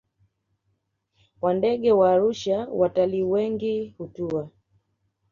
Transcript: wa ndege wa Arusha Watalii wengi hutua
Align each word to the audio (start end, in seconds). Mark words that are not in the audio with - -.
wa 1.41 1.53
ndege 1.53 1.91
wa 1.91 2.11
Arusha 2.13 2.67
Watalii 2.71 3.21
wengi 3.23 3.95
hutua 3.97 4.49